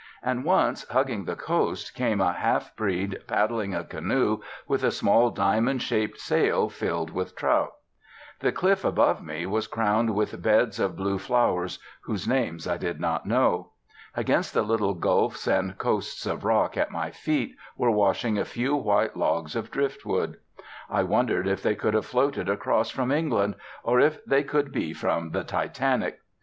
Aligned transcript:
And 0.23 0.43
once, 0.43 0.83
hugging 0.87 1.25
the 1.25 1.35
coast, 1.35 1.93
came 1.93 2.19
a 2.21 2.33
half 2.33 2.75
breed 2.75 3.19
paddling 3.27 3.75
a 3.75 3.83
canoe 3.83 4.41
with 4.67 4.83
a 4.83 4.89
small 4.89 5.29
diamond 5.29 5.83
shaped 5.83 6.19
sail, 6.19 6.69
filled 6.69 7.11
with 7.11 7.35
trout. 7.35 7.73
The 8.39 8.51
cliff 8.51 8.83
above 8.83 9.21
me 9.23 9.45
was 9.45 9.67
crowned 9.67 10.15
with 10.15 10.41
beds 10.41 10.79
of 10.79 10.95
blue 10.95 11.19
flowers, 11.19 11.77
whose 12.05 12.27
names 12.27 12.67
I 12.67 12.77
did 12.77 12.99
not 12.99 13.27
know. 13.27 13.73
Against 14.15 14.55
the 14.55 14.63
little 14.63 14.95
gulfs 14.95 15.45
and 15.45 15.77
coasts 15.77 16.25
of 16.25 16.43
rock 16.43 16.77
at 16.77 16.89
my 16.89 17.11
feet 17.11 17.55
were 17.77 17.91
washing 17.91 18.39
a 18.39 18.43
few 18.43 18.75
white 18.75 19.15
logs 19.15 19.55
of 19.55 19.69
driftwood. 19.69 20.37
I 20.89 21.03
wondered 21.03 21.47
if 21.47 21.61
they 21.61 21.75
could 21.75 21.93
have 21.93 22.07
floated 22.07 22.49
across 22.49 22.89
from 22.89 23.11
England, 23.11 23.53
or 23.83 23.99
if 23.99 24.25
they 24.25 24.41
could 24.41 24.71
be 24.71 24.93
from 24.93 25.29
the 25.29 25.43
Titanic. 25.43 26.21